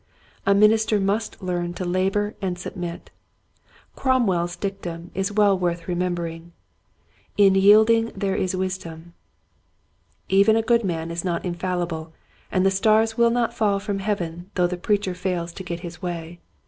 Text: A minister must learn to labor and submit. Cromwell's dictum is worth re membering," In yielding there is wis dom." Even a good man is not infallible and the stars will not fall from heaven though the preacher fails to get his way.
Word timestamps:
A 0.47 0.55
minister 0.55 0.99
must 0.99 1.43
learn 1.43 1.75
to 1.75 1.85
labor 1.85 2.33
and 2.41 2.57
submit. 2.57 3.11
Cromwell's 3.95 4.55
dictum 4.55 5.11
is 5.13 5.31
worth 5.31 5.87
re 5.87 5.93
membering," 5.93 6.49
In 7.47 7.53
yielding 7.53 8.11
there 8.15 8.33
is 8.35 8.55
wis 8.55 8.79
dom." 8.79 9.13
Even 10.27 10.55
a 10.55 10.63
good 10.63 10.83
man 10.83 11.11
is 11.11 11.23
not 11.23 11.45
infallible 11.45 12.13
and 12.51 12.65
the 12.65 12.71
stars 12.71 13.15
will 13.15 13.29
not 13.29 13.53
fall 13.53 13.77
from 13.79 13.99
heaven 13.99 14.49
though 14.55 14.65
the 14.65 14.75
preacher 14.75 15.13
fails 15.13 15.53
to 15.53 15.61
get 15.63 15.81
his 15.81 16.01
way. 16.01 16.39